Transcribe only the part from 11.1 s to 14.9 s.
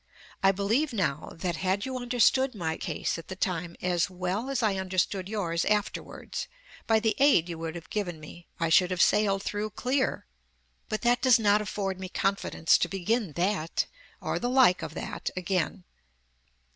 does not afford me confidence to begin that, or the like